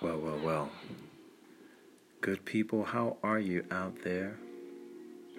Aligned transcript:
Well, 0.00 0.18
well, 0.18 0.38
well. 0.44 0.70
Good 2.20 2.44
people, 2.44 2.84
how 2.84 3.16
are 3.24 3.40
you 3.40 3.64
out 3.72 4.04
there? 4.04 4.36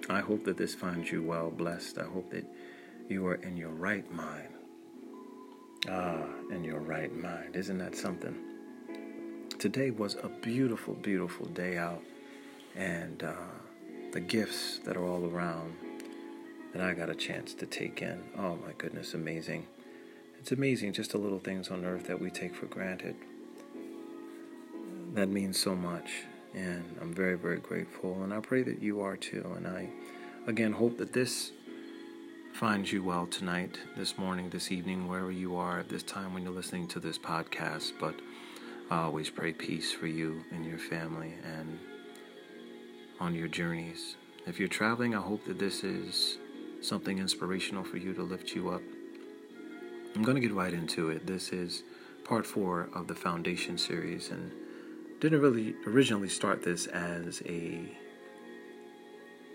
I 0.10 0.20
hope 0.20 0.44
that 0.44 0.58
this 0.58 0.76
finds 0.76 1.10
you 1.10 1.24
well 1.24 1.50
blessed. 1.50 1.98
I 1.98 2.04
hope 2.04 2.30
that 2.32 2.46
you 3.08 3.26
are 3.28 3.36
in 3.36 3.56
your 3.56 3.70
right 3.70 4.10
mind. 4.12 4.50
Ah, 5.90 6.26
in 6.52 6.66
your 6.66 6.82
right 6.82 7.14
mind. 7.16 7.56
Isn't 7.56 7.78
that 7.78 7.96
something? 7.96 8.36
Today 9.60 9.92
was 9.92 10.16
a 10.24 10.28
beautiful, 10.28 10.94
beautiful 10.94 11.46
day 11.46 11.78
out, 11.78 12.04
and 12.76 13.24
uh, 13.24 13.34
the 14.12 14.20
gifts 14.20 14.80
that 14.80 14.98
are 14.98 15.06
all 15.06 15.26
around 15.26 15.74
that 16.74 16.82
I 16.82 16.94
got 16.94 17.10
a 17.10 17.16
chance 17.16 17.54
to 17.54 17.66
take 17.66 18.02
in. 18.02 18.22
Oh 18.38 18.58
my 18.58 18.74
goodness, 18.78 19.14
amazing. 19.14 19.68
It's 20.38 20.52
amazing 20.52 20.92
just 20.92 21.12
the 21.12 21.18
little 21.18 21.40
things 21.40 21.70
on 21.70 21.86
earth 21.86 22.08
that 22.08 22.20
we 22.20 22.30
take 22.30 22.54
for 22.54 22.66
granted 22.66 23.16
that 25.14 25.30
means 25.30 25.60
so 25.60 25.76
much. 25.76 26.24
And 26.54 26.98
I'm 27.02 27.14
very, 27.14 27.38
very 27.38 27.60
grateful. 27.60 28.24
And 28.24 28.34
I 28.34 28.40
pray 28.40 28.64
that 28.64 28.82
you 28.82 29.02
are 29.02 29.16
too. 29.16 29.46
And 29.56 29.68
I, 29.68 29.90
again, 30.48 30.74
hope 30.74 30.98
that 30.98 31.14
this 31.14 31.52
finds 32.54 32.92
you 32.92 33.04
well 33.04 33.28
tonight, 33.28 33.80
this 33.96 34.18
morning, 34.18 34.50
this 34.50 34.72
evening, 34.72 35.08
wherever 35.08 35.32
you 35.32 35.56
are 35.56 35.80
at 35.80 35.90
this 35.90 36.04
time 36.04 36.34
when 36.34 36.44
you're 36.44 36.52
listening 36.52 36.88
to 36.90 37.00
this 37.00 37.18
podcast. 37.18 37.94
But 38.00 38.16
I 38.90 39.04
always 39.04 39.30
pray 39.30 39.54
peace 39.54 39.92
for 39.92 40.08
you 40.08 40.44
and 40.52 40.66
your 40.66 40.80
family 40.80 41.34
and 41.44 41.80
on 43.20 43.36
your 43.36 43.48
journeys. 43.48 44.16
If 44.48 44.60
you're 44.60 44.68
traveling, 44.68 45.14
I 45.14 45.22
hope 45.22 45.46
that 45.46 45.60
this 45.60 45.84
is 45.84 46.38
something 46.82 47.20
inspirational 47.20 47.84
for 47.84 47.98
you 47.98 48.14
to 48.14 48.24
lift 48.24 48.56
you 48.56 48.70
up. 48.70 48.82
I'm 50.16 50.24
going 50.24 50.36
to 50.36 50.42
get 50.42 50.54
right 50.54 50.74
into 50.74 51.10
it. 51.10 51.28
This 51.28 51.50
is 51.50 51.84
part 52.24 52.46
four 52.46 52.90
of 52.94 53.08
the 53.08 53.16
Foundation 53.16 53.78
series. 53.78 54.32
And 54.32 54.52
didn't 55.20 55.42
really 55.42 55.76
originally 55.86 56.30
start 56.30 56.64
this 56.64 56.88
as 56.88 57.42
a 57.46 57.82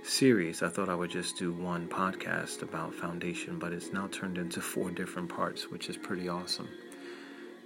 series. 0.02 0.62
I 0.62 0.68
thought 0.68 0.90
I 0.90 0.94
would 0.94 1.10
just 1.10 1.38
do 1.38 1.52
one 1.52 1.88
podcast 1.88 2.60
about 2.62 2.94
foundation, 2.94 3.58
but 3.58 3.72
it's 3.72 3.92
now 3.92 4.08
turned 4.08 4.36
into 4.36 4.60
four 4.74 4.90
different 4.90 5.30
parts, 5.30 5.70
which 5.70 5.88
is 5.88 5.96
pretty 5.96 6.28
awesome. 6.28 6.68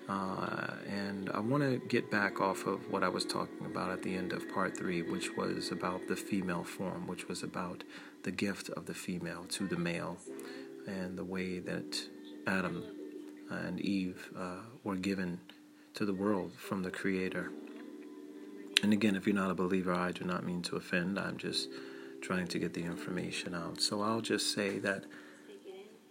Uh, 0.08 0.74
and 0.88 1.28
I 1.34 1.40
want 1.40 1.62
to 1.64 1.78
get 1.88 2.10
back 2.10 2.40
off 2.40 2.66
of 2.66 2.90
what 2.90 3.02
I 3.02 3.08
was 3.08 3.26
talking 3.26 3.66
about 3.66 3.90
at 3.90 4.02
the 4.02 4.14
end 4.14 4.32
of 4.32 4.48
part 4.48 4.76
three, 4.76 5.02
which 5.02 5.36
was 5.36 5.70
about 5.70 6.06
the 6.08 6.16
female 6.16 6.64
form, 6.64 7.06
which 7.06 7.28
was 7.28 7.42
about 7.42 7.84
the 8.22 8.30
gift 8.30 8.70
of 8.70 8.86
the 8.86 8.94
female 8.94 9.44
to 9.50 9.66
the 9.66 9.76
male 9.76 10.16
and 10.86 11.18
the 11.18 11.24
way 11.24 11.58
that 11.58 12.00
Adam 12.46 12.84
and 13.50 13.80
Eve 13.80 14.30
uh, 14.38 14.60
were 14.82 14.96
given 14.96 15.40
to 15.94 16.06
the 16.06 16.14
world 16.14 16.52
from 16.56 16.82
the 16.82 16.90
Creator. 16.90 17.50
And 18.82 18.92
again, 18.92 19.16
if 19.16 19.26
you're 19.26 19.34
not 19.34 19.50
a 19.50 19.54
believer, 19.54 19.92
I 19.92 20.12
do 20.12 20.24
not 20.24 20.44
mean 20.44 20.62
to 20.62 20.76
offend. 20.76 21.18
I'm 21.18 21.36
just 21.36 21.68
trying 22.20 22.46
to 22.48 22.58
get 22.58 22.74
the 22.74 22.84
information 22.84 23.54
out. 23.54 23.80
So 23.80 24.02
I'll 24.02 24.20
just 24.20 24.52
say 24.52 24.78
that, 24.78 25.04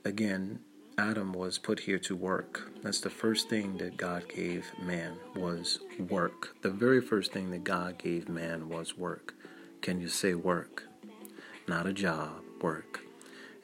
again, 0.03 0.59
Adam 0.97 1.31
was 1.31 1.59
put 1.59 1.81
here 1.81 1.99
to 1.99 2.15
work. 2.15 2.71
That's 2.81 3.01
the 3.01 3.09
first 3.09 3.49
thing 3.49 3.77
that 3.77 3.97
God 3.97 4.27
gave 4.27 4.71
man 4.81 5.17
was 5.35 5.79
work. 5.99 6.55
The 6.61 6.71
very 6.71 7.01
first 7.01 7.31
thing 7.31 7.51
that 7.51 7.63
God 7.63 7.97
gave 7.99 8.27
man 8.27 8.67
was 8.67 8.97
work. 8.97 9.35
Can 9.81 10.01
you 10.01 10.09
say 10.09 10.33
work? 10.33 10.83
Not 11.67 11.85
a 11.85 11.93
job, 11.93 12.41
work. 12.61 13.01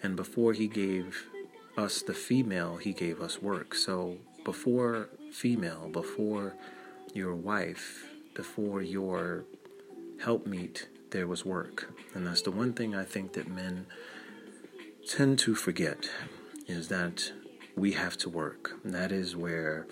And 0.03 0.15
before 0.15 0.53
he 0.53 0.67
gave 0.67 1.25
us 1.75 2.01
the 2.01 2.13
female, 2.13 2.77
he 2.77 2.93
gave 2.93 3.19
us 3.19 3.41
work. 3.41 3.73
So 3.73 4.17
before 4.43 5.09
female, 5.31 5.89
before 5.91 6.53
your 7.13 7.33
wife, 7.33 8.12
before 8.33 8.81
your 8.81 9.45
helpmeet, 10.23 10.87
there 11.11 11.27
was 11.27 11.45
work. 11.45 11.93
And 12.13 12.25
that's 12.25 12.41
the 12.41 12.51
one 12.51 12.73
thing 12.73 12.95
I 12.95 13.03
think 13.03 13.33
that 13.33 13.47
men 13.47 13.85
tend 15.07 15.39
to 15.39 15.55
forget 15.55 16.09
is 16.67 16.87
that 16.87 17.31
we 17.75 17.93
have 17.93 18.17
to 18.17 18.29
work. 18.29 18.71
And 18.83 18.93
that 18.93 19.11
is 19.11 19.35
where 19.35 19.87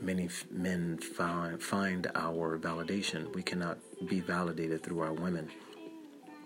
many 0.00 0.28
men 0.50 0.98
find, 0.98 1.62
find 1.62 2.10
our 2.14 2.58
validation. 2.58 3.34
We 3.34 3.42
cannot 3.42 3.78
be 4.08 4.20
validated 4.20 4.82
through 4.82 5.00
our 5.00 5.12
women. 5.12 5.50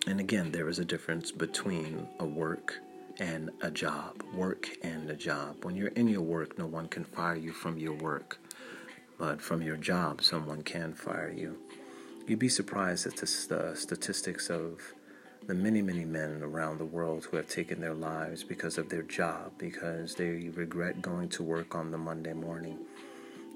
And 0.06 0.18
again, 0.18 0.50
there 0.50 0.68
is 0.68 0.78
a 0.78 0.84
difference 0.84 1.30
between 1.30 2.08
a 2.18 2.24
work 2.24 2.78
and 3.18 3.50
a 3.60 3.70
job. 3.70 4.22
Work 4.34 4.70
and 4.82 5.10
a 5.10 5.16
job. 5.16 5.64
When 5.64 5.76
you're 5.76 5.88
in 5.88 6.08
your 6.08 6.22
work, 6.22 6.58
no 6.58 6.66
one 6.66 6.88
can 6.88 7.04
fire 7.04 7.36
you 7.36 7.52
from 7.52 7.78
your 7.78 7.94
work 7.94 8.38
but 9.20 9.42
from 9.42 9.60
your 9.60 9.76
job, 9.76 10.22
someone 10.22 10.62
can 10.62 10.94
fire 10.94 11.30
you. 11.30 11.58
You'd 12.26 12.38
be 12.38 12.48
surprised 12.48 13.06
at 13.06 13.16
the 13.16 13.26
statistics 13.76 14.48
of 14.48 14.94
the 15.46 15.52
many, 15.52 15.82
many 15.82 16.06
men 16.06 16.40
around 16.42 16.78
the 16.78 16.86
world 16.86 17.26
who 17.26 17.36
have 17.36 17.46
taken 17.46 17.82
their 17.82 17.92
lives 17.94 18.42
because 18.42 18.78
of 18.78 18.88
their 18.88 19.02
job, 19.02 19.52
because 19.58 20.14
they 20.14 20.48
regret 20.48 21.02
going 21.02 21.28
to 21.30 21.42
work 21.42 21.74
on 21.74 21.90
the 21.90 21.98
Monday 21.98 22.32
morning 22.32 22.78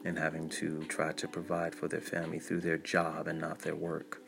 and 0.04 0.18
having 0.18 0.50
to 0.50 0.84
try 0.84 1.12
to 1.12 1.26
provide 1.26 1.74
for 1.74 1.88
their 1.88 2.02
family 2.02 2.38
through 2.38 2.60
their 2.60 2.76
job 2.76 3.26
and 3.26 3.40
not 3.40 3.60
their 3.60 3.74
work. 3.74 4.20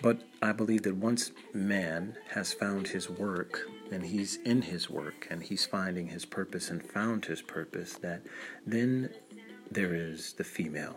But 0.00 0.22
I 0.40 0.52
believe 0.52 0.84
that 0.84 0.96
once 0.96 1.32
man 1.52 2.16
has 2.30 2.54
found 2.54 2.88
his 2.88 3.10
work 3.10 3.60
and 3.92 4.04
he's 4.06 4.36
in 4.36 4.62
his 4.62 4.88
work 4.88 5.26
and 5.30 5.42
he's 5.42 5.66
finding 5.66 6.08
his 6.08 6.24
purpose 6.24 6.70
and 6.70 6.82
found 6.82 7.26
his 7.26 7.42
purpose, 7.42 7.94
that 7.94 8.22
then 8.66 9.10
there 9.70 9.94
is 9.94 10.32
the 10.34 10.44
female 10.44 10.96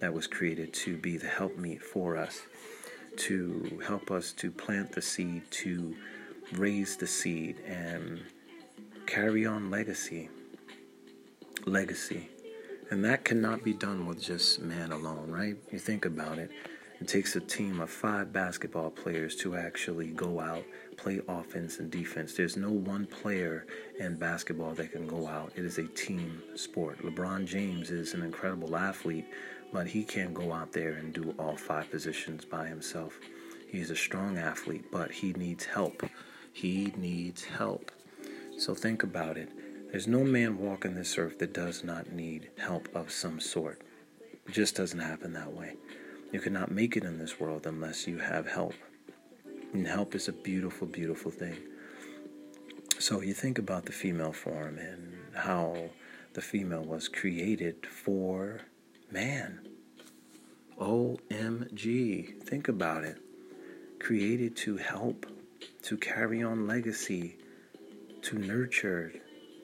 that 0.00 0.12
was 0.12 0.26
created 0.26 0.72
to 0.72 0.96
be 0.96 1.16
the 1.16 1.28
helpmeet 1.28 1.82
for 1.82 2.16
us, 2.16 2.42
to 3.16 3.80
help 3.86 4.10
us 4.10 4.32
to 4.32 4.50
plant 4.50 4.92
the 4.92 5.02
seed, 5.02 5.42
to 5.50 5.96
raise 6.52 6.96
the 6.96 7.06
seed, 7.06 7.60
and 7.66 8.20
carry 9.06 9.46
on 9.46 9.70
legacy. 9.70 10.28
Legacy. 11.64 12.28
And 12.90 13.04
that 13.04 13.24
cannot 13.24 13.64
be 13.64 13.72
done 13.72 14.06
with 14.06 14.22
just 14.22 14.60
man 14.60 14.92
alone, 14.92 15.30
right? 15.30 15.56
You 15.72 15.78
think 15.78 16.04
about 16.04 16.38
it. 16.38 16.50
It 16.98 17.08
takes 17.08 17.36
a 17.36 17.40
team 17.40 17.80
of 17.80 17.90
five 17.90 18.32
basketball 18.32 18.90
players 18.90 19.36
to 19.36 19.54
actually 19.54 20.06
go 20.08 20.40
out, 20.40 20.64
play 20.96 21.20
offense 21.28 21.78
and 21.78 21.90
defense. 21.90 22.32
There's 22.32 22.56
no 22.56 22.70
one 22.70 23.04
player 23.04 23.66
in 23.98 24.16
basketball 24.16 24.72
that 24.74 24.92
can 24.92 25.06
go 25.06 25.26
out. 25.26 25.52
It 25.56 25.66
is 25.66 25.76
a 25.76 25.86
team 25.88 26.42
sport. 26.54 27.02
LeBron 27.02 27.44
James 27.46 27.90
is 27.90 28.14
an 28.14 28.22
incredible 28.22 28.74
athlete, 28.76 29.26
but 29.74 29.86
he 29.86 30.04
can't 30.04 30.32
go 30.32 30.54
out 30.54 30.72
there 30.72 30.92
and 30.92 31.12
do 31.12 31.34
all 31.38 31.56
five 31.56 31.90
positions 31.90 32.46
by 32.46 32.66
himself. 32.66 33.18
He's 33.68 33.90
a 33.90 33.96
strong 33.96 34.38
athlete, 34.38 34.86
but 34.90 35.10
he 35.10 35.34
needs 35.34 35.66
help. 35.66 36.02
He 36.50 36.94
needs 36.96 37.44
help. 37.44 37.92
So 38.56 38.74
think 38.74 39.02
about 39.02 39.36
it. 39.36 39.50
There's 39.90 40.08
no 40.08 40.24
man 40.24 40.56
walking 40.56 40.94
this 40.94 41.18
earth 41.18 41.38
that 41.40 41.52
does 41.52 41.84
not 41.84 42.10
need 42.10 42.48
help 42.56 42.88
of 42.94 43.10
some 43.10 43.38
sort. 43.38 43.82
It 44.46 44.52
just 44.52 44.76
doesn't 44.76 44.98
happen 44.98 45.34
that 45.34 45.52
way. 45.52 45.76
You 46.32 46.40
cannot 46.40 46.70
make 46.70 46.96
it 46.96 47.04
in 47.04 47.18
this 47.18 47.38
world 47.38 47.66
unless 47.66 48.06
you 48.06 48.18
have 48.18 48.46
help. 48.46 48.74
And 49.72 49.86
help 49.86 50.14
is 50.14 50.28
a 50.28 50.32
beautiful, 50.32 50.86
beautiful 50.86 51.30
thing. 51.30 51.56
So 52.98 53.20
you 53.20 53.34
think 53.34 53.58
about 53.58 53.86
the 53.86 53.92
female 53.92 54.32
form 54.32 54.78
and 54.78 55.14
how 55.34 55.90
the 56.32 56.40
female 56.40 56.82
was 56.82 57.08
created 57.08 57.86
for 57.86 58.60
man. 59.10 59.60
OMG. 60.78 62.42
Think 62.42 62.68
about 62.68 63.04
it. 63.04 63.18
Created 63.98 64.56
to 64.56 64.76
help, 64.76 65.26
to 65.82 65.96
carry 65.96 66.42
on 66.42 66.66
legacy, 66.66 67.36
to 68.22 68.38
nurture, 68.38 69.12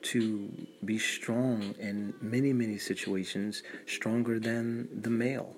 to 0.03 0.49
be 0.85 0.97
strong 0.97 1.75
in 1.79 2.13
many, 2.21 2.53
many 2.53 2.77
situations, 2.77 3.63
stronger 3.85 4.39
than 4.39 4.89
the 5.01 5.09
male. 5.09 5.55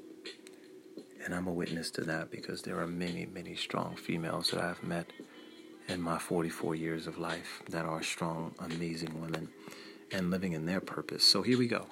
And 1.26 1.34
I'm 1.34 1.48
a 1.48 1.52
witness 1.52 1.90
to 1.92 2.02
that 2.02 2.30
because 2.30 2.62
there 2.62 2.80
are 2.80 2.86
many, 2.86 3.26
many 3.26 3.56
strong 3.56 3.96
females 3.96 4.52
that 4.52 4.62
I've 4.62 4.84
met 4.84 5.12
in 5.88 6.00
my 6.00 6.20
44 6.20 6.76
years 6.76 7.08
of 7.08 7.18
life 7.18 7.64
that 7.70 7.84
are 7.84 8.04
strong, 8.04 8.54
amazing 8.60 9.20
women 9.20 9.50
and 10.12 10.30
living 10.30 10.54
in 10.54 10.68
their 10.68 10.80
purpose. 10.80 11.24
So 11.24 11.42
here 11.42 11.58
we 11.58 11.68
go. 11.68 11.88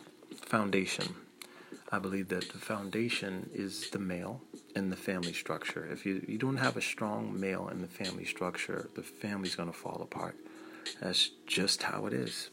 Foundation. 0.46 1.16
I 1.92 1.98
believe 1.98 2.28
that 2.30 2.52
the 2.52 2.60
foundation 2.60 3.50
is 3.54 3.90
the 3.90 3.98
male 3.98 4.42
in 4.76 4.92
the 4.92 4.96
family 4.96 5.34
structure. 5.34 5.88
If 5.92 6.06
you, 6.06 6.24
you 6.28 6.38
don't 6.38 6.58
have 6.58 6.78
a 6.78 6.82
strong 6.82 7.40
male 7.40 7.70
in 7.70 7.82
the 7.82 7.88
family 7.88 8.26
structure, 8.26 8.88
the 8.94 9.02
family's 9.02 9.56
going 9.56 9.72
to 9.72 9.78
fall 9.78 10.00
apart. 10.04 10.36
That's 11.02 11.32
just 11.48 11.84
how 11.84 12.06
it 12.06 12.14
is. 12.14 12.52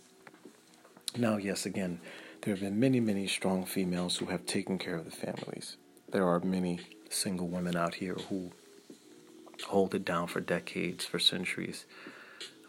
Now, 1.16 1.36
yes, 1.36 1.66
again, 1.66 2.00
there 2.40 2.54
have 2.54 2.62
been 2.62 2.80
many, 2.80 3.00
many 3.00 3.26
strong 3.26 3.66
females 3.66 4.16
who 4.16 4.26
have 4.26 4.46
taken 4.46 4.78
care 4.78 4.94
of 4.94 5.04
the 5.04 5.10
families 5.10 5.76
there 6.12 6.26
are 6.26 6.40
many 6.40 6.80
single 7.08 7.48
women 7.48 7.76
out 7.76 7.94
here 7.94 8.14
who 8.28 8.50
hold 9.66 9.94
it 9.94 10.04
down 10.04 10.26
for 10.26 10.40
decades, 10.40 11.04
for 11.04 11.18
centuries. 11.18 11.84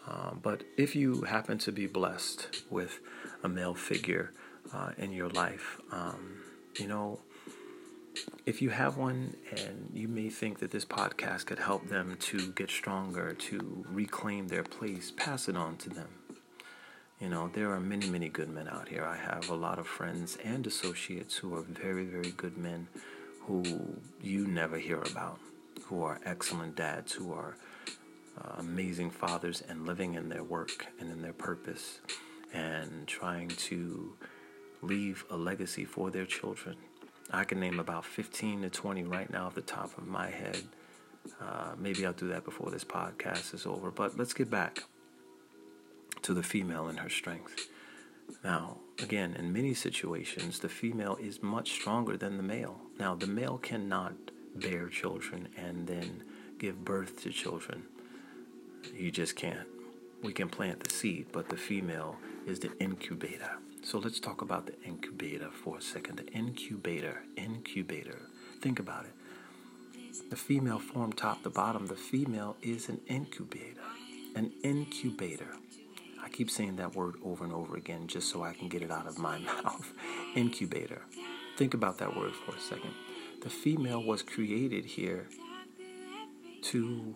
Uh, 0.08 0.32
but 0.34 0.64
if 0.78 0.96
you 0.96 1.22
happen 1.24 1.58
to 1.60 1.72
be 1.72 1.88
blessed 1.88 2.64
with 2.70 3.00
a 3.44 3.50
male 3.50 3.76
figure 3.76 4.32
uh, 4.74 4.92
in 4.98 5.12
your 5.12 5.30
life, 5.30 5.80
um, 5.92 6.38
you 6.80 6.88
know, 6.88 7.20
if 8.46 8.62
you 8.62 8.70
have 8.72 8.98
one 8.98 9.36
and 9.56 9.90
you 9.94 10.08
may 10.08 10.30
think 10.30 10.60
that 10.60 10.72
this 10.72 10.86
podcast 10.86 11.46
could 11.46 11.60
help 11.60 11.88
them 11.88 12.18
to 12.20 12.52
get 12.52 12.70
stronger, 12.70 13.34
to 13.34 13.86
reclaim 13.90 14.48
their 14.48 14.64
place, 14.64 15.12
pass 15.16 15.48
it 15.48 15.56
on 15.56 15.78
to 15.78 15.90
them. 15.90 16.10
You 17.20 17.30
know, 17.30 17.52
there 17.54 17.72
are 17.72 17.80
many, 17.80 18.10
many 18.10 18.30
good 18.30 18.50
men 18.50 18.68
out 18.68 18.90
here. 18.90 19.06
I 19.06 19.16
have 19.16 19.50
a 19.50 19.56
lot 19.56 19.78
of 19.78 19.86
friends 19.86 20.38
and 20.44 20.66
associates 20.66 21.38
who 21.38 21.56
are 21.56 21.62
very, 21.62 22.04
very 22.04 22.32
good 22.32 22.58
men 22.58 22.88
who 23.46 23.64
you 24.22 24.48
never 24.48 24.78
hear 24.78 25.02
about, 25.02 25.40
who 25.84 26.04
are 26.04 26.20
excellent 26.26 26.76
dads, 26.76 27.14
who 27.14 27.34
are 27.34 27.56
uh, 28.40 28.56
amazing 28.60 29.10
fathers 29.10 29.62
and 29.68 29.86
living 29.86 30.14
in 30.14 30.30
their 30.30 30.44
work 30.44 30.88
and 31.00 31.12
in 31.12 31.22
their 31.22 31.34
purpose 31.34 32.00
and 32.54 33.08
trying 33.08 33.50
to 33.50 34.14
leave 34.82 35.26
a 35.30 35.38
legacy 35.38 35.86
for 35.86 36.10
their 36.10 36.26
children. 36.26 36.76
I 37.32 37.44
can 37.44 37.60
name 37.60 37.80
about 37.80 38.06
15 38.06 38.64
to 38.64 38.70
20 38.70 39.04
right 39.04 39.30
now 39.30 39.48
off 39.48 39.56
the 39.56 39.62
top 39.62 39.98
of 39.98 40.06
my 40.06 40.30
head. 40.30 40.64
Uh, 41.40 41.74
maybe 41.78 42.06
I'll 42.06 42.14
do 42.14 42.28
that 42.30 42.44
before 42.44 42.72
this 42.72 42.84
podcast 42.84 43.54
is 43.54 43.66
over. 43.66 43.92
But 43.92 44.18
let's 44.18 44.34
get 44.34 44.50
back 44.50 44.84
to 46.24 46.34
the 46.34 46.44
female 46.44 46.88
and 46.88 47.00
her 47.00 47.10
strength. 47.10 47.70
Now, 48.44 48.78
again, 49.02 49.36
in 49.38 49.54
many 49.54 49.74
situations, 49.74 50.60
the 50.60 50.70
female 50.70 51.18
is 51.20 51.42
much 51.42 51.72
stronger 51.72 52.18
than 52.18 52.38
the 52.38 52.44
male. 52.44 52.80
Now, 53.00 53.16
the 53.16 53.28
male 53.28 53.58
cannot 53.58 54.14
bear 54.56 54.88
children 54.88 55.48
and 55.58 55.88
then 55.88 56.24
give 56.60 56.84
birth 56.84 57.22
to 57.24 57.32
children. 57.32 57.84
You 58.94 59.12
just 59.12 59.36
can't. 59.36 59.68
We 60.22 60.34
can 60.34 60.50
plant 60.50 60.84
the 60.84 60.90
seed, 60.90 61.28
but 61.32 61.50
the 61.50 61.58
female 61.58 62.18
is 62.46 62.60
the 62.60 62.72
incubator. 62.80 63.58
So 63.84 63.98
let's 63.98 64.20
talk 64.20 64.42
about 64.42 64.68
the 64.68 64.80
incubator 64.84 65.50
for 65.50 65.78
a 65.78 65.82
second. 65.82 66.18
The 66.18 66.28
incubator, 66.28 67.24
incubator. 67.36 68.20
Think 68.62 68.80
about 68.80 69.06
it. 69.06 70.30
The 70.30 70.36
female 70.36 70.80
form 70.80 71.14
top 71.14 71.42
to 71.44 71.50
bottom, 71.50 71.88
the 71.88 71.96
female 71.96 72.58
is 72.62 72.90
an 72.90 73.02
incubator. 73.08 73.82
An 74.36 74.52
incubator. 74.64 75.56
Keep 76.42 76.50
saying 76.50 76.78
that 76.78 76.96
word 76.96 77.18
over 77.24 77.44
and 77.44 77.54
over 77.54 77.78
again 77.78 78.08
just 78.08 78.28
so 78.32 78.42
I 78.42 78.54
can 78.54 78.68
get 78.68 78.82
it 78.82 78.90
out 78.90 79.06
of 79.06 79.20
my 79.20 79.38
mouth. 79.64 79.94
incubator. 80.36 81.04
Think 81.56 81.76
about 81.76 82.00
that 82.00 82.18
word 82.18 82.34
for 82.34 82.56
a 82.56 82.60
second. 82.60 82.96
The 83.44 83.52
female 83.52 84.02
was 84.02 84.24
created 84.24 84.84
here 84.86 85.28
to 86.64 87.14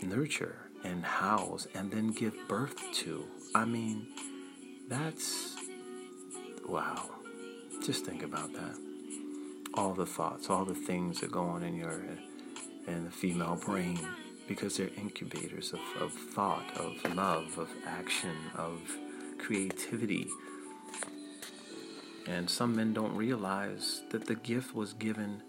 nurture 0.00 0.68
and 0.84 1.04
house 1.04 1.66
and 1.74 1.90
then 1.90 2.12
give 2.12 2.34
birth 2.46 2.76
to. 2.98 3.26
I 3.52 3.64
mean, 3.64 4.06
that's 4.88 5.56
wow. 6.68 7.10
Just 7.84 8.04
think 8.06 8.22
about 8.22 8.52
that. 8.52 8.78
All 9.74 9.92
the 9.92 10.06
thoughts, 10.06 10.48
all 10.48 10.64
the 10.64 10.76
things 10.76 11.18
that 11.18 11.32
go 11.32 11.42
on 11.42 11.64
in 11.64 11.74
your 11.74 12.00
in 12.86 13.06
the 13.06 13.10
female 13.10 13.56
brain 13.56 13.98
because 14.50 14.76
they're 14.76 14.90
incubators 14.96 15.72
of, 15.72 15.80
of 16.02 16.12
thought, 16.12 16.76
of 16.76 17.14
love, 17.14 17.56
of 17.56 17.70
action, 17.86 18.34
of 18.56 18.80
creativity. 19.38 20.26
And 22.26 22.50
some 22.50 22.74
men 22.74 22.92
don't 22.92 23.14
realize 23.14 24.02
that 24.10 24.26
the 24.26 24.34
gift 24.34 24.74
was 24.74 24.92
given 24.92 25.42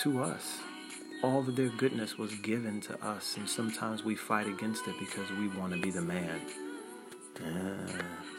to 0.00 0.20
us 0.20 0.58
all 1.22 1.40
of 1.40 1.56
their 1.56 1.68
goodness 1.68 2.16
was 2.16 2.32
given 2.36 2.80
to 2.82 3.04
us, 3.04 3.36
and 3.36 3.48
sometimes 3.48 4.04
we 4.04 4.14
fight 4.14 4.46
against 4.46 4.86
it 4.86 4.94
because 5.00 5.28
we 5.32 5.48
want 5.48 5.72
to 5.72 5.80
be 5.80 5.90
the 5.90 6.00
man. 6.00 6.40
Uh, 7.44 7.88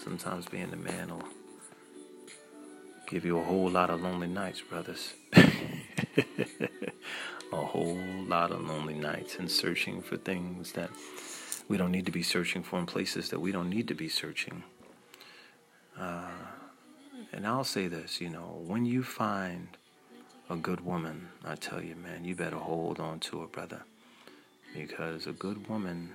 sometimes 0.03 0.45
being 0.45 0.69
the 0.69 0.77
man 0.77 1.09
will 1.09 1.27
give 3.07 3.25
you 3.25 3.37
a 3.37 3.43
whole 3.43 3.69
lot 3.69 3.89
of 3.89 4.01
lonely 4.01 4.27
nights, 4.27 4.61
brothers. 4.61 5.13
a 5.35 5.51
whole 7.51 7.99
lot 8.29 8.51
of 8.51 8.61
lonely 8.61 8.93
nights 8.93 9.37
and 9.37 9.49
searching 9.49 10.01
for 10.01 10.15
things 10.15 10.73
that 10.73 10.91
we 11.67 11.77
don't 11.77 11.91
need 11.91 12.05
to 12.05 12.11
be 12.11 12.21
searching 12.21 12.61
for 12.61 12.77
in 12.77 12.85
places 12.85 13.29
that 13.29 13.39
we 13.39 13.51
don't 13.51 13.69
need 13.69 13.87
to 13.87 13.95
be 13.95 14.07
searching. 14.07 14.63
Uh, 15.99 16.29
and 17.33 17.45
I'll 17.45 17.63
say 17.63 17.87
this, 17.87 18.21
you 18.21 18.29
know, 18.29 18.61
when 18.65 18.85
you 18.85 19.01
find 19.01 19.67
a 20.49 20.55
good 20.55 20.85
woman, 20.85 21.29
I 21.43 21.55
tell 21.55 21.81
you, 21.81 21.95
man, 21.95 22.23
you 22.23 22.35
better 22.35 22.57
hold 22.57 22.99
on 22.99 23.19
to 23.21 23.41
her, 23.41 23.47
brother. 23.47 23.81
Because 24.75 25.25
a 25.25 25.31
good 25.31 25.67
woman, 25.67 26.11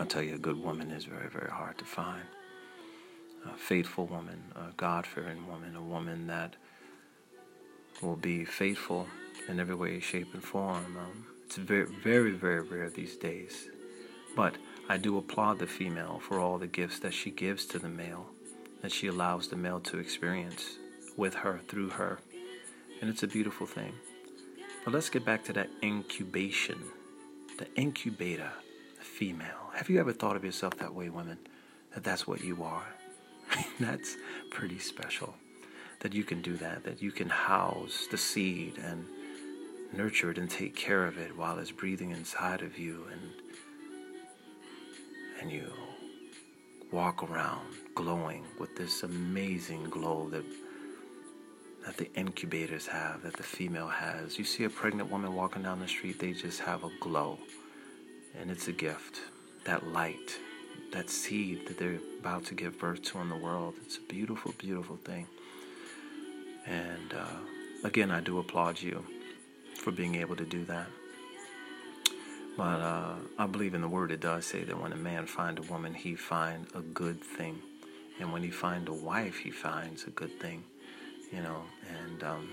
I 0.00 0.06
tell 0.06 0.22
you, 0.22 0.34
a 0.34 0.38
good 0.38 0.62
woman 0.62 0.90
is 0.90 1.04
very, 1.04 1.28
very 1.28 1.50
hard 1.50 1.76
to 1.78 1.84
find. 1.84 2.24
A 3.46 3.56
faithful 3.56 4.06
woman, 4.06 4.42
a 4.56 4.72
God 4.76 5.06
fearing 5.06 5.46
woman, 5.46 5.76
a 5.76 5.82
woman 5.82 6.26
that 6.26 6.54
will 8.00 8.16
be 8.16 8.44
faithful 8.44 9.06
in 9.48 9.60
every 9.60 9.74
way, 9.74 10.00
shape, 10.00 10.34
and 10.34 10.42
form. 10.42 10.96
Um, 10.96 11.26
it's 11.46 11.56
very, 11.56 11.86
very, 11.86 12.32
very 12.32 12.60
rare 12.60 12.90
these 12.90 13.16
days. 13.16 13.68
But 14.36 14.54
I 14.88 14.96
do 14.96 15.18
applaud 15.18 15.58
the 15.58 15.66
female 15.66 16.20
for 16.20 16.38
all 16.38 16.58
the 16.58 16.66
gifts 16.66 16.98
that 17.00 17.14
she 17.14 17.30
gives 17.30 17.66
to 17.66 17.78
the 17.78 17.88
male, 17.88 18.26
that 18.82 18.92
she 18.92 19.06
allows 19.06 19.48
the 19.48 19.56
male 19.56 19.80
to 19.80 19.98
experience 19.98 20.78
with 21.16 21.34
her, 21.34 21.60
through 21.66 21.90
her 21.90 22.20
and 23.00 23.10
it's 23.10 23.22
a 23.22 23.28
beautiful 23.28 23.66
thing. 23.66 23.92
But 24.84 24.94
let's 24.94 25.10
get 25.10 25.24
back 25.24 25.44
to 25.44 25.52
that 25.54 25.70
incubation, 25.82 26.78
the 27.58 27.72
incubator, 27.74 28.50
the 28.98 29.04
female. 29.04 29.70
Have 29.74 29.88
you 29.88 30.00
ever 30.00 30.12
thought 30.12 30.36
of 30.36 30.44
yourself 30.44 30.76
that 30.78 30.94
way, 30.94 31.08
women? 31.08 31.38
That 31.94 32.04
that's 32.04 32.26
what 32.26 32.42
you 32.42 32.62
are? 32.62 32.86
that's 33.80 34.16
pretty 34.50 34.78
special. 34.78 35.34
That 36.00 36.14
you 36.14 36.24
can 36.24 36.42
do 36.42 36.56
that, 36.56 36.84
that 36.84 37.02
you 37.02 37.10
can 37.10 37.28
house 37.28 38.06
the 38.10 38.18
seed 38.18 38.78
and 38.78 39.04
nurture 39.92 40.30
it 40.30 40.38
and 40.38 40.50
take 40.50 40.74
care 40.74 41.06
of 41.06 41.18
it 41.18 41.36
while 41.36 41.58
it's 41.58 41.70
breathing 41.70 42.10
inside 42.10 42.62
of 42.62 42.78
you 42.78 43.04
and 43.10 43.32
and 45.40 45.50
you 45.50 45.72
walk 46.90 47.22
around 47.22 47.66
glowing 47.94 48.44
with 48.58 48.74
this 48.76 49.02
amazing 49.02 49.84
glow 49.84 50.28
that 50.30 50.44
that 51.86 51.96
the 51.96 52.12
incubators 52.14 52.86
have, 52.86 53.22
that 53.22 53.34
the 53.34 53.42
female 53.42 53.88
has. 53.88 54.38
You 54.38 54.44
see 54.44 54.64
a 54.64 54.70
pregnant 54.70 55.10
woman 55.10 55.34
walking 55.34 55.62
down 55.62 55.80
the 55.80 55.88
street, 55.88 56.18
they 56.18 56.32
just 56.32 56.60
have 56.60 56.84
a 56.84 56.90
glow. 57.00 57.38
And 58.38 58.50
it's 58.50 58.68
a 58.68 58.72
gift. 58.72 59.22
That 59.64 59.86
light, 59.86 60.38
that 60.92 61.08
seed 61.08 61.66
that 61.66 61.78
they're 61.78 61.98
about 62.20 62.44
to 62.46 62.54
give 62.54 62.78
birth 62.78 63.02
to 63.04 63.20
in 63.20 63.30
the 63.30 63.36
world. 63.36 63.74
It's 63.86 63.96
a 63.96 64.02
beautiful, 64.02 64.52
beautiful 64.58 64.96
thing. 64.96 65.26
And 66.66 67.14
uh, 67.14 67.84
again, 67.84 68.10
I 68.10 68.20
do 68.20 68.38
applaud 68.38 68.82
you 68.82 69.02
for 69.78 69.90
being 69.90 70.16
able 70.16 70.36
to 70.36 70.44
do 70.44 70.64
that. 70.66 70.86
But 72.56 72.80
uh, 72.80 73.14
I 73.38 73.46
believe 73.46 73.74
in 73.74 73.80
the 73.80 73.88
word 73.88 74.10
it 74.10 74.20
does 74.20 74.44
say 74.44 74.64
that 74.64 74.80
when 74.80 74.92
a 74.92 74.96
man 74.96 75.26
find 75.26 75.58
a 75.58 75.62
woman, 75.62 75.94
he 75.94 76.16
find 76.16 76.66
a 76.74 76.80
good 76.80 77.22
thing. 77.22 77.62
And 78.20 78.32
when 78.32 78.42
he 78.42 78.50
find 78.50 78.88
a 78.88 78.92
wife, 78.92 79.38
he 79.38 79.50
finds 79.50 80.04
a 80.04 80.10
good 80.10 80.40
thing 80.40 80.64
you 81.32 81.42
know, 81.42 81.62
and 82.04 82.22
um, 82.22 82.48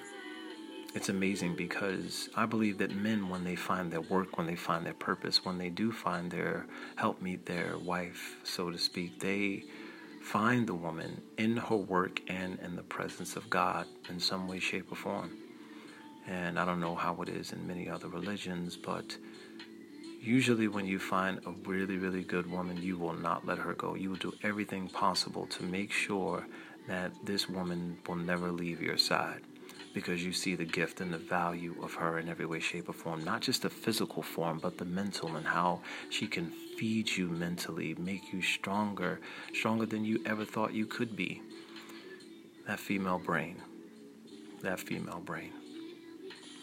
it's 0.93 1.09
amazing 1.09 1.55
because 1.55 2.29
I 2.35 2.45
believe 2.45 2.77
that 2.79 2.95
men, 2.95 3.29
when 3.29 3.43
they 3.43 3.55
find 3.55 3.91
their 3.91 4.01
work, 4.01 4.37
when 4.37 4.47
they 4.47 4.55
find 4.55 4.85
their 4.85 4.93
purpose, 4.93 5.45
when 5.45 5.57
they 5.57 5.69
do 5.69 5.91
find 5.91 6.31
their 6.31 6.67
help 6.95 7.21
meet 7.21 7.45
their 7.45 7.77
wife, 7.77 8.37
so 8.43 8.71
to 8.71 8.77
speak, 8.77 9.19
they 9.19 9.63
find 10.21 10.67
the 10.67 10.73
woman 10.73 11.21
in 11.37 11.57
her 11.57 11.75
work 11.75 12.21
and 12.27 12.59
in 12.59 12.75
the 12.75 12.83
presence 12.83 13.35
of 13.35 13.49
God 13.49 13.85
in 14.09 14.19
some 14.19 14.47
way, 14.47 14.59
shape, 14.59 14.91
or 14.91 14.95
form. 14.95 15.31
And 16.27 16.59
I 16.59 16.65
don't 16.65 16.79
know 16.79 16.95
how 16.95 17.21
it 17.21 17.29
is 17.29 17.51
in 17.51 17.67
many 17.67 17.87
other 17.89 18.07
religions, 18.07 18.77
but 18.77 19.17
usually 20.19 20.67
when 20.67 20.85
you 20.85 20.97
find 20.97 21.39
a 21.45 21.51
really, 21.69 21.97
really 21.97 22.23
good 22.23 22.49
woman, 22.49 22.77
you 22.77 22.97
will 22.97 23.13
not 23.13 23.45
let 23.45 23.59
her 23.59 23.73
go. 23.73 23.95
You 23.95 24.09
will 24.09 24.17
do 24.17 24.33
everything 24.43 24.89
possible 24.89 25.45
to 25.47 25.63
make 25.63 25.91
sure 25.91 26.47
that 26.87 27.11
this 27.23 27.47
woman 27.47 27.97
will 28.07 28.15
never 28.15 28.51
leave 28.51 28.81
your 28.81 28.97
side 28.97 29.41
because 29.93 30.25
you 30.25 30.33
see 30.33 30.55
the 30.55 30.65
gift 30.65 30.99
and 30.99 31.13
the 31.13 31.17
value 31.17 31.73
of 31.81 31.93
her 31.93 32.19
in 32.19 32.27
every 32.27 32.45
way, 32.45 32.59
shape, 32.59 32.89
or 32.89 32.93
form. 32.93 33.23
Not 33.23 33.41
just 33.41 33.61
the 33.61 33.69
physical 33.69 34.21
form, 34.21 34.59
but 34.61 34.77
the 34.77 34.85
mental 34.85 35.37
and 35.37 35.47
how 35.47 35.81
she 36.09 36.27
can 36.27 36.51
feed 36.77 37.15
you 37.15 37.29
mentally, 37.29 37.95
make 37.95 38.33
you 38.33 38.41
stronger, 38.41 39.21
stronger 39.53 39.85
than 39.85 40.03
you 40.03 40.21
ever 40.25 40.43
thought 40.43 40.73
you 40.73 40.85
could 40.85 41.15
be. 41.15 41.41
That 42.67 42.79
female 42.79 43.19
brain. 43.19 43.61
That 44.61 44.81
female 44.81 45.21
brain. 45.21 45.53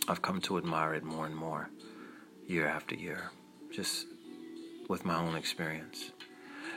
I've 0.08 0.22
come 0.22 0.40
to 0.42 0.58
admire 0.58 0.94
it 0.94 1.04
more 1.04 1.26
and 1.26 1.34
more 1.34 1.70
year 2.46 2.66
after 2.66 2.94
year, 2.94 3.30
just 3.70 4.06
with 4.88 5.04
my 5.04 5.16
own 5.16 5.36
experience. 5.36 6.10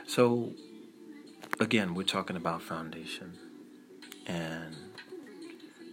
So, 0.06 0.52
again, 1.58 1.94
we're 1.94 2.04
talking 2.04 2.36
about 2.36 2.62
foundation 2.62 3.32
and 4.26 4.76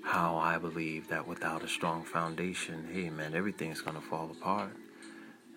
how 0.04 0.38
I 0.38 0.58
believe 0.58 1.08
that 1.08 1.28
without 1.28 1.64
a 1.64 1.68
strong 1.68 2.04
foundation, 2.04 2.88
hey 2.92 3.10
man, 3.10 3.34
everything's 3.34 3.82
going 3.82 3.96
to 3.96 4.02
fall 4.02 4.30
apart. 4.32 4.76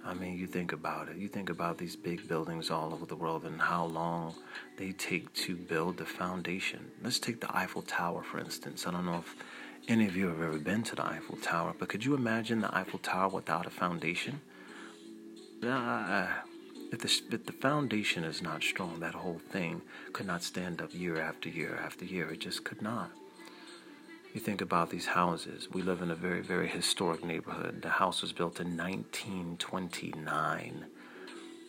I 0.05 0.15
mean, 0.15 0.39
you 0.39 0.47
think 0.47 0.73
about 0.73 1.09
it. 1.09 1.17
You 1.17 1.27
think 1.27 1.51
about 1.51 1.79
these 1.79 1.97
big 1.97 2.29
buildings 2.29 2.71
all 2.71 2.95
over 2.95 3.07
the 3.07 3.17
world 3.17 3.45
and 3.45 3.61
how 3.61 3.87
long 3.87 4.35
they 4.77 4.93
take 4.93 5.33
to 5.35 5.57
build 5.57 5.97
the 5.97 6.07
foundation. 6.07 6.93
Let's 7.03 7.19
take 7.19 7.41
the 7.41 7.55
Eiffel 7.55 7.83
Tower, 7.83 8.23
for 8.23 8.39
instance. 8.39 8.87
I 8.87 8.93
don't 8.93 9.05
know 9.05 9.19
if 9.19 9.35
any 9.89 10.07
of 10.07 10.17
you 10.17 10.29
have 10.29 10.43
ever 10.43 10.59
been 10.59 10.83
to 10.85 10.97
the 10.97 11.05
Eiffel 11.05 11.37
Tower, 11.37 11.75
but 11.79 11.89
could 11.89 12.05
you 12.05 12.15
imagine 12.15 12.61
the 12.61 12.77
Eiffel 12.77 12.99
Tower 12.99 13.29
without 13.29 13.67
a 13.67 13.71
foundation? 13.71 14.41
Uh, 15.63 16.27
if 16.93 17.01
the, 17.01 17.35
if 17.35 17.47
the 17.47 17.53
foundation 17.53 18.25
is 18.25 18.43
not 18.43 18.63
strong, 18.63 19.01
that 19.01 19.15
whole 19.15 19.41
thing 19.51 19.83
could 20.13 20.27
not 20.27 20.43
stand 20.43 20.83
up 20.83 20.93
year 20.93 21.21
after 21.21 21.49
year 21.49 21.79
after 21.83 22.05
year. 22.05 22.31
It 22.31 22.41
just 22.41 22.65
could 22.65 22.83
not. 22.83 23.11
You 24.35 24.41
think 24.41 24.61
about 24.61 24.91
these 24.91 25.07
houses. 25.07 25.69
We 25.73 25.83
live 25.83 26.03
in 26.03 26.11
a 26.11 26.17
very, 26.17 26.43
very 26.43 26.69
historic 26.69 27.25
neighborhood. 27.25 27.81
The 27.83 27.89
house 27.89 28.23
was 28.23 28.33
built 28.33 28.61
in 28.61 28.77
1929. 28.77 30.87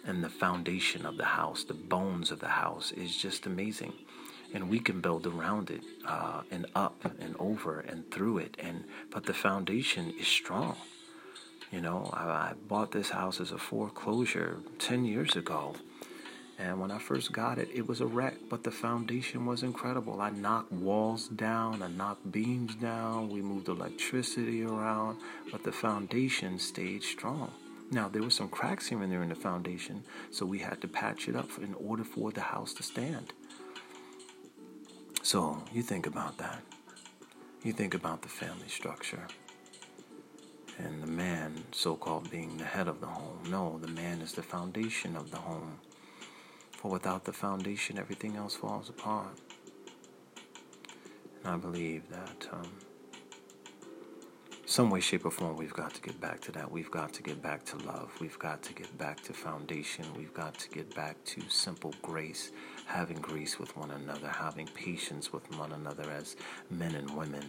And 0.05 0.23
the 0.23 0.29
foundation 0.29 1.05
of 1.05 1.17
the 1.17 1.25
house, 1.25 1.63
the 1.63 1.73
bones 1.73 2.31
of 2.31 2.39
the 2.39 2.47
house, 2.47 2.91
is 2.91 3.15
just 3.15 3.45
amazing. 3.45 3.93
And 4.53 4.69
we 4.69 4.79
can 4.79 5.01
build 5.01 5.27
around 5.27 5.69
it 5.69 5.81
uh, 6.05 6.41
and 6.51 6.65
up 6.73 7.03
and 7.19 7.35
over 7.37 7.79
and 7.79 8.09
through 8.11 8.39
it. 8.39 8.55
And 8.59 8.85
but 9.11 9.25
the 9.25 9.33
foundation 9.33 10.13
is 10.19 10.27
strong. 10.27 10.77
You 11.71 11.81
know, 11.81 12.09
I, 12.13 12.23
I 12.23 12.53
bought 12.67 12.91
this 12.91 13.09
house 13.09 13.41
as 13.41 13.51
a 13.51 13.57
foreclosure 13.57 14.59
10 14.79 15.05
years 15.05 15.35
ago. 15.35 15.75
And 16.59 16.79
when 16.79 16.89
I 16.89 16.97
first 16.97 17.31
got 17.31 17.59
it, 17.59 17.69
it 17.73 17.87
was 17.87 18.01
a 18.01 18.07
wreck, 18.07 18.35
but 18.49 18.63
the 18.63 18.71
foundation 18.71 19.45
was 19.45 19.61
incredible. 19.61 20.19
I 20.21 20.31
knocked 20.31 20.71
walls 20.71 21.27
down, 21.27 21.83
I 21.83 21.87
knocked 21.87 22.31
beams 22.31 22.73
down, 22.75 23.29
we 23.29 23.41
moved 23.41 23.67
electricity 23.67 24.63
around, 24.63 25.19
but 25.51 25.63
the 25.63 25.71
foundation 25.71 26.57
stayed 26.57 27.03
strong. 27.03 27.51
Now, 27.91 28.09
there 28.09 28.23
were 28.23 28.31
some 28.31 28.49
cracks 28.49 28.87
here 28.87 29.01
and 29.03 29.11
there 29.11 29.21
in 29.21 29.29
the 29.29 29.35
foundation, 29.35 30.03
so 30.31 30.47
we 30.47 30.59
had 30.59 30.81
to 30.81 30.87
patch 30.87 31.27
it 31.27 31.35
up 31.35 31.49
in 31.61 31.75
order 31.75 32.03
for 32.03 32.31
the 32.31 32.41
house 32.41 32.73
to 32.75 32.83
stand. 32.83 33.33
So, 35.27 35.61
you 35.73 35.81
think 35.81 36.07
about 36.07 36.37
that. 36.37 36.61
You 37.61 37.73
think 37.73 37.93
about 37.93 38.21
the 38.21 38.29
family 38.29 38.69
structure 38.69 39.27
and 40.77 41.03
the 41.03 41.07
man, 41.07 41.65
so 41.73 41.97
called, 41.97 42.31
being 42.31 42.55
the 42.55 42.63
head 42.63 42.87
of 42.87 43.01
the 43.01 43.07
home. 43.07 43.43
No, 43.49 43.77
the 43.77 43.89
man 43.89 44.21
is 44.21 44.31
the 44.31 44.41
foundation 44.41 45.17
of 45.17 45.29
the 45.29 45.37
home. 45.39 45.79
For 46.71 46.89
without 46.89 47.25
the 47.25 47.33
foundation, 47.33 47.99
everything 47.99 48.37
else 48.37 48.55
falls 48.55 48.87
apart. 48.87 49.37
And 51.43 51.55
I 51.55 51.57
believe 51.57 52.07
that 52.09 52.47
um, 52.53 52.71
some 54.69 54.89
way, 54.89 54.99
shape, 54.99 55.25
or 55.25 55.31
form, 55.31 55.55
we've 55.55 55.73
got 55.73 55.93
to 55.93 56.01
get 56.01 56.19
back 56.19 56.41
to 56.41 56.51
that. 56.51 56.69
We've 56.69 56.91
got 56.91 57.13
to 57.13 57.23
get 57.23 57.41
back 57.41 57.63
to 57.67 57.77
love. 57.77 58.11
We've 58.19 58.37
got 58.37 58.61
to 58.63 58.73
get 58.73 58.97
back 58.97 59.21
to 59.21 59.33
foundation. 59.33 60.03
We've 60.17 60.33
got 60.33 60.55
to 60.55 60.69
get 60.69 60.93
back 60.93 61.23
to 61.23 61.41
simple 61.47 61.93
grace, 62.01 62.51
having 62.85 63.15
grace 63.21 63.59
with 63.59 63.77
one 63.77 63.91
another, 63.91 64.27
having 64.27 64.67
patience 64.67 65.31
with 65.31 65.57
one 65.57 65.71
another 65.71 66.11
as 66.11 66.35
men 66.69 66.95
and 66.95 67.09
women 67.15 67.45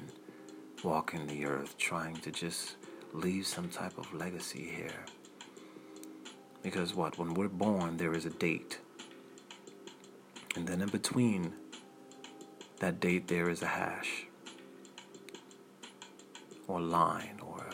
walking 0.85 1.27
the 1.27 1.45
earth, 1.45 1.77
trying 1.77 2.15
to 2.19 2.31
just 2.31 2.77
leave 3.13 3.49
some 3.49 3.69
type 3.69 3.99
of 3.99 4.15
legacy 4.15 4.71
here. 4.73 5.05
Because 6.63 6.95
what? 6.95 7.19
When 7.19 7.35
we're 7.35 7.49
born, 7.49 7.97
there 7.97 8.15
is 8.15 8.27
a 8.27 8.31
date. 8.31 8.79
And 10.55 10.69
then 10.69 10.81
in 10.83 10.89
between 10.89 11.53
that 12.79 13.01
date, 13.01 13.27
there 13.27 13.51
is 13.51 13.63
a 13.63 13.67
hash 13.67 14.28
or 16.69 16.81
line 16.81 17.41
or 17.45 17.67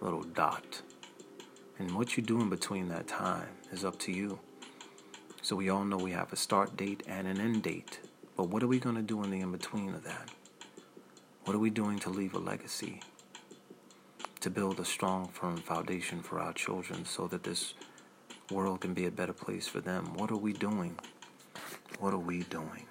a 0.00 0.04
little 0.04 0.22
dot. 0.22 0.80
And 1.78 1.94
what 1.94 2.16
you 2.16 2.22
do 2.22 2.40
in 2.40 2.48
between 2.48 2.88
that 2.88 3.06
time 3.06 3.48
is 3.70 3.84
up 3.84 3.98
to 4.00 4.12
you. 4.12 4.40
So 5.42 5.54
we 5.54 5.68
all 5.68 5.84
know 5.84 5.98
we 5.98 6.12
have 6.12 6.32
a 6.32 6.36
start 6.36 6.76
date 6.76 7.02
and 7.06 7.28
an 7.28 7.38
end 7.38 7.62
date. 7.62 8.00
But 8.34 8.48
what 8.48 8.62
are 8.62 8.68
we 8.68 8.78
going 8.78 8.96
to 8.96 9.02
do 9.02 9.22
in 9.22 9.30
the 9.30 9.40
in 9.40 9.52
between 9.52 9.94
of 9.94 10.04
that? 10.04 10.30
What 11.44 11.54
are 11.54 11.60
we 11.60 11.68
doing 11.68 11.98
to 12.00 12.08
leave 12.08 12.34
a 12.34 12.38
legacy? 12.38 13.00
to 14.46 14.50
build 14.50 14.78
a 14.78 14.84
strong, 14.84 15.26
firm 15.26 15.56
foundation 15.56 16.22
for 16.22 16.38
our 16.38 16.52
children 16.52 17.04
so 17.04 17.26
that 17.26 17.42
this 17.42 17.74
world 18.52 18.80
can 18.80 18.94
be 18.94 19.06
a 19.06 19.10
better 19.10 19.32
place 19.32 19.66
for 19.66 19.80
them. 19.80 20.14
What 20.14 20.30
are 20.30 20.36
we 20.36 20.52
doing? 20.52 20.96
What 21.98 22.14
are 22.14 22.18
we 22.18 22.44
doing? 22.44 22.86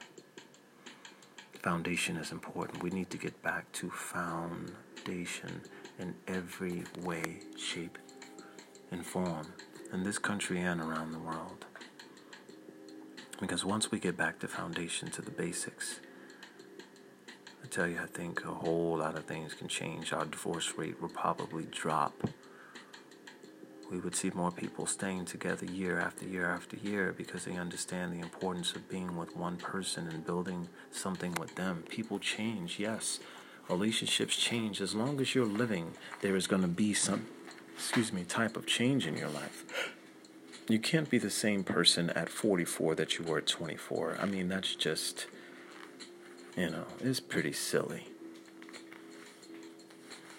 Foundation 1.65 2.15
is 2.17 2.31
important. 2.31 2.83
We 2.83 2.91
need 2.91 3.09
to 3.09 3.17
get 3.17 3.41
back 3.41 3.71
to 3.71 3.89
foundation 3.89 5.61
in 5.97 6.13
every 6.27 6.83
way, 7.01 7.39
shape, 7.57 7.97
and 8.91 9.03
form 9.03 9.47
in 9.91 10.03
this 10.03 10.19
country 10.19 10.61
and 10.61 10.79
around 10.79 11.11
the 11.11 11.17
world. 11.17 11.65
Because 13.39 13.65
once 13.65 13.89
we 13.89 13.97
get 13.97 14.15
back 14.15 14.37
to 14.41 14.47
foundation, 14.47 15.09
to 15.09 15.23
the 15.23 15.31
basics, 15.31 16.01
I 17.63 17.67
tell 17.71 17.87
you, 17.87 17.97
I 17.99 18.05
think 18.05 18.45
a 18.45 18.53
whole 18.53 18.99
lot 18.99 19.17
of 19.17 19.25
things 19.25 19.55
can 19.55 19.67
change. 19.67 20.13
Our 20.13 20.25
divorce 20.25 20.71
rate 20.77 21.01
will 21.01 21.09
probably 21.09 21.65
drop. 21.71 22.13
We 23.95 24.01
would 24.01 24.13
see 24.13 24.29
more 24.35 24.51
people 24.51 24.85
staying 24.87 25.23
together 25.23 25.65
year 25.65 26.01
after 26.01 26.25
year 26.25 26.49
after 26.49 26.75
year 26.75 27.13
because 27.17 27.45
they 27.45 27.55
understand 27.55 28.11
the 28.11 28.19
importance 28.19 28.73
of 28.75 28.89
being 28.89 29.15
with 29.15 29.37
one 29.37 29.55
person 29.55 30.09
and 30.09 30.25
building 30.25 30.67
something 30.91 31.33
with 31.39 31.55
them. 31.55 31.85
People 31.87 32.19
change, 32.19 32.77
yes. 32.77 33.21
Relationships 33.69 34.35
change. 34.35 34.81
As 34.81 34.93
long 34.93 35.21
as 35.21 35.33
you're 35.33 35.45
living, 35.45 35.93
there 36.19 36.35
is 36.35 36.45
going 36.45 36.61
to 36.61 36.67
be 36.67 36.93
some, 36.93 37.25
excuse 37.73 38.11
me, 38.11 38.25
type 38.25 38.57
of 38.57 38.67
change 38.67 39.07
in 39.07 39.15
your 39.15 39.29
life. 39.29 39.93
You 40.67 40.77
can't 40.77 41.09
be 41.09 41.17
the 41.17 41.29
same 41.29 41.63
person 41.63 42.09
at 42.09 42.27
44 42.27 42.95
that 42.95 43.17
you 43.17 43.23
were 43.23 43.37
at 43.37 43.47
24. 43.47 44.17
I 44.19 44.25
mean, 44.25 44.49
that's 44.49 44.75
just 44.75 45.27
you 46.57 46.69
know, 46.69 46.83
it's 46.99 47.21
pretty 47.21 47.53
silly. 47.53 48.09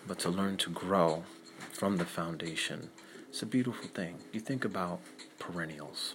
But 0.06 0.18
to 0.18 0.28
learn 0.28 0.58
to 0.58 0.68
grow 0.68 1.24
from 1.72 1.96
the 1.96 2.04
foundation, 2.04 2.90
it's 3.36 3.42
a 3.42 3.44
beautiful 3.44 3.86
thing. 3.88 4.16
You 4.32 4.40
think 4.40 4.64
about 4.64 4.98
perennials. 5.38 6.14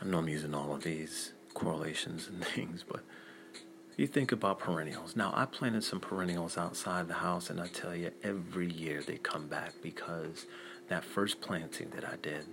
I 0.00 0.06
know 0.06 0.16
I'm 0.16 0.28
using 0.30 0.54
all 0.54 0.74
of 0.74 0.82
these 0.82 1.34
correlations 1.52 2.26
and 2.26 2.42
things, 2.54 2.86
but 2.90 3.00
you 3.98 4.06
think 4.06 4.32
about 4.32 4.58
perennials. 4.58 5.14
Now, 5.14 5.30
I 5.36 5.44
planted 5.44 5.84
some 5.84 6.00
perennials 6.00 6.56
outside 6.56 7.06
the 7.06 7.12
house, 7.12 7.50
and 7.50 7.60
I 7.60 7.66
tell 7.66 7.94
you, 7.94 8.12
every 8.22 8.72
year 8.72 9.02
they 9.06 9.18
come 9.18 9.46
back 9.46 9.74
because 9.82 10.46
that 10.88 11.04
first 11.04 11.42
planting 11.42 11.90
that 11.90 12.06
I 12.06 12.16
did, 12.22 12.46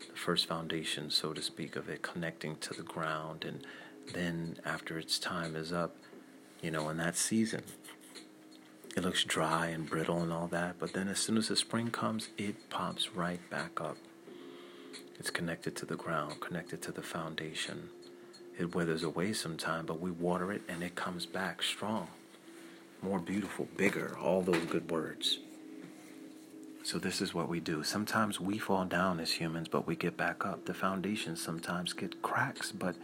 the 0.00 0.18
first 0.18 0.46
foundation, 0.46 1.08
so 1.08 1.32
to 1.32 1.40
speak, 1.40 1.76
of 1.76 1.88
it 1.88 2.02
connecting 2.02 2.56
to 2.56 2.74
the 2.74 2.82
ground 2.82 3.46
and 3.46 3.66
then 4.12 4.58
after 4.66 4.98
its 4.98 5.18
time 5.18 5.56
is 5.56 5.72
up, 5.72 5.96
you 6.60 6.70
know, 6.70 6.90
in 6.90 6.98
that 6.98 7.16
season, 7.16 7.62
it 9.00 9.06
looks 9.06 9.24
dry 9.24 9.68
and 9.68 9.88
brittle 9.88 10.20
and 10.20 10.30
all 10.30 10.46
that. 10.48 10.78
But 10.78 10.92
then 10.92 11.08
as 11.08 11.18
soon 11.18 11.38
as 11.38 11.48
the 11.48 11.56
spring 11.56 11.90
comes, 11.90 12.28
it 12.36 12.68
pops 12.68 13.16
right 13.16 13.40
back 13.48 13.80
up. 13.80 13.96
It's 15.18 15.30
connected 15.30 15.74
to 15.76 15.86
the 15.86 15.96
ground, 15.96 16.40
connected 16.40 16.82
to 16.82 16.92
the 16.92 17.00
foundation. 17.00 17.88
It 18.58 18.74
withers 18.74 19.02
away 19.02 19.32
sometime, 19.32 19.86
but 19.86 20.00
we 20.00 20.10
water 20.10 20.52
it 20.52 20.60
and 20.68 20.82
it 20.82 20.96
comes 20.96 21.24
back 21.24 21.62
strong, 21.62 22.08
more 23.00 23.18
beautiful, 23.18 23.68
bigger, 23.74 24.18
all 24.20 24.42
those 24.42 24.66
good 24.66 24.90
words. 24.90 25.38
So, 26.82 26.98
this 26.98 27.22
is 27.22 27.32
what 27.32 27.48
we 27.48 27.60
do. 27.60 27.82
Sometimes 27.82 28.38
we 28.38 28.58
fall 28.58 28.84
down 28.84 29.18
as 29.18 29.32
humans, 29.32 29.68
but 29.68 29.86
we 29.86 29.96
get 29.96 30.16
back 30.16 30.44
up. 30.44 30.66
The 30.66 30.74
foundations 30.74 31.42
sometimes 31.42 31.94
get 31.94 32.20
cracks, 32.20 32.70
but 32.70 32.96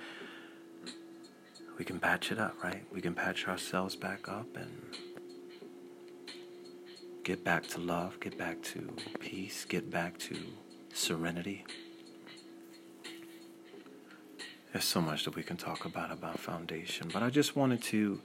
we 1.79 1.87
can 1.87 2.01
patch 2.01 2.33
it 2.33 2.39
up, 2.39 2.63
right? 2.63 2.85
We 2.93 3.01
can 3.01 3.15
patch 3.15 3.49
ourselves 3.49 3.97
back 3.97 4.29
up 4.29 4.57
and 4.57 5.16
get 7.27 7.43
back 7.43 7.67
to 7.67 7.81
love, 7.81 8.21
get 8.21 8.39
back 8.39 8.63
to 8.63 8.89
peace, 9.19 9.65
get 9.65 9.91
back 9.91 10.17
to 10.17 10.37
serenity. 10.95 11.65
There's 14.73 14.85
so 14.85 15.01
much 15.01 15.25
that 15.25 15.35
we 15.35 15.43
can 15.43 15.57
talk 15.57 15.87
about 15.87 16.13
about 16.13 16.39
foundation, 16.39 17.11
but 17.13 17.25
I 17.25 17.31
just 17.31 17.57
wanted 17.57 17.83
to 17.83 18.21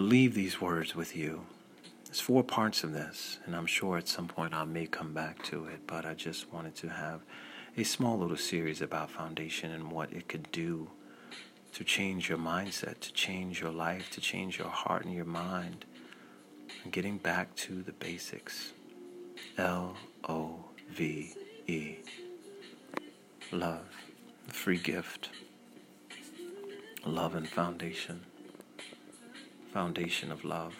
leave 0.00 0.34
these 0.34 0.60
words 0.60 0.96
with 0.96 1.14
you. 1.14 1.46
There's 2.06 2.18
four 2.18 2.42
parts 2.42 2.82
of 2.82 2.92
this, 2.92 3.38
and 3.46 3.54
I'm 3.54 3.66
sure 3.66 3.96
at 3.96 4.08
some 4.08 4.26
point 4.26 4.54
I 4.54 4.64
may 4.64 4.86
come 4.86 5.14
back 5.14 5.44
to 5.44 5.66
it, 5.66 5.86
but 5.86 6.04
I 6.04 6.14
just 6.14 6.52
wanted 6.52 6.74
to 6.76 6.88
have 6.88 7.20
a 7.76 7.84
small 7.84 8.18
little 8.18 8.36
series 8.36 8.82
about 8.82 9.08
foundation 9.08 9.70
and 9.70 9.92
what 9.92 10.12
it 10.12 10.26
could 10.26 10.50
do 10.50 10.90
to 11.74 11.84
change 11.84 12.28
your 12.28 12.38
mindset, 12.38 12.98
to 12.98 13.12
change 13.12 13.60
your 13.60 13.70
life, 13.70 14.10
to 14.10 14.20
change 14.20 14.58
your 14.58 14.66
heart 14.68 15.04
and 15.04 15.14
your 15.14 15.24
mind. 15.24 15.84
And 16.82 16.92
getting 16.92 17.18
back 17.18 17.54
to 17.56 17.82
the 17.82 17.92
basics. 17.92 18.72
L 19.56 19.96
O 20.28 20.56
V 20.90 21.32
E. 21.66 21.96
Love, 23.52 23.86
free 24.48 24.78
gift. 24.78 25.30
Love 27.06 27.34
and 27.34 27.48
foundation. 27.48 28.20
Foundation 29.72 30.32
of 30.32 30.44
love. 30.44 30.74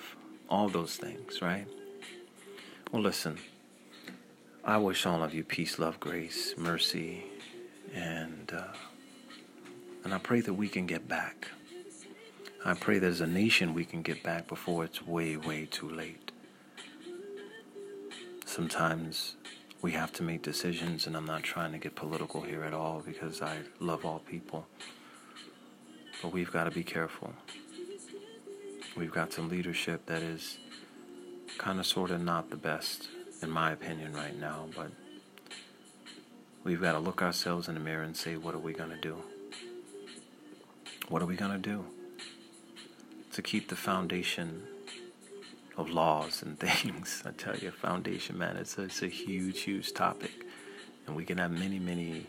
All 0.49 0.69
those 0.69 0.97
things, 0.97 1.41
right? 1.41 1.67
Well, 2.91 3.03
listen. 3.03 3.39
I 4.65 4.79
wish 4.79 5.05
all 5.05 5.23
of 5.23 5.35
you 5.35 5.45
peace, 5.45 5.79
love, 5.79 6.01
grace, 6.01 6.55
mercy, 6.57 7.25
and. 7.95 8.53
Uh, 8.53 8.73
and 10.05 10.13
I 10.13 10.19
pray 10.19 10.41
that 10.43 10.53
we 10.53 10.69
can 10.69 10.87
get 10.87 11.09
back. 11.09 11.49
I 12.67 12.73
pray 12.73 12.99
that 12.99 13.07
as 13.07 13.21
a 13.21 13.27
nation 13.27 13.75
we 13.75 13.85
can 13.85 14.01
get 14.01 14.23
back 14.23 14.49
before 14.49 14.85
it's 14.85 15.07
way, 15.07 15.37
way 15.37 15.67
too 15.67 15.87
late. 15.87 16.33
Sometimes 18.47 19.37
we 19.83 19.93
have 19.93 20.15
to 20.15 20.23
make 20.23 20.41
decisions, 20.41 21.07
and 21.07 21.15
I'm 21.15 21.27
not 21.27 21.43
trying 21.43 21.73
to 21.73 21.79
get 21.79 21.95
political 21.95 22.41
here 22.41 22.65
at 22.65 22.73
all 22.73 23.03
because 23.05 23.43
I 23.43 23.59
love 23.81 24.07
all 24.07 24.21
people. 24.21 24.67
But 26.23 26.33
we've 26.33 26.51
got 26.51 26.65
to 26.65 26.71
be 26.71 26.83
careful. 26.83 27.35
We've 28.97 29.13
got 29.13 29.35
some 29.35 29.51
leadership 29.51 30.07
that 30.07 30.23
is 30.23 30.57
kind 31.59 31.79
of 31.79 31.85
sort 31.85 32.11
of 32.11 32.23
not 32.23 32.49
the 32.49 32.57
best, 32.57 33.09
in 33.43 33.51
my 33.51 33.73
opinion, 33.73 34.15
right 34.15 34.41
now, 34.41 34.69
but 34.75 34.91
we've 36.63 36.81
got 36.81 36.93
to 36.93 36.99
look 36.99 37.21
ourselves 37.21 37.69
in 37.69 37.75
the 37.75 37.81
mirror 37.81 38.05
and 38.05 38.17
say, 38.17 38.39
what 38.39 38.55
are 38.55 38.59
we 38.59 38.73
going 38.73 38.89
to 38.89 39.01
do? 39.01 39.19
What 41.11 41.21
are 41.21 41.27
we 41.27 41.37
going 41.37 41.53
to 41.53 41.59
do 41.59 41.85
to 43.35 43.43
keep 43.43 43.69
the 43.69 43.77
foundation 43.77 44.63
of 45.77 45.91
laws 45.91 46.43
and 46.43 46.59
things? 46.67 47.23
I 47.27 47.33
tell 47.33 47.57
you, 47.57 47.71
foundation, 47.71 48.39
man, 48.39 48.57
it's 48.57 48.79
a, 48.79 48.85
it's 48.85 49.03
a 49.03 49.09
huge, 49.09 49.63
huge 49.63 49.93
topic. 49.93 50.33
And 51.07 51.15
we 51.15 51.25
can 51.25 51.39
have 51.39 51.51
many, 51.51 51.79
many 51.79 52.27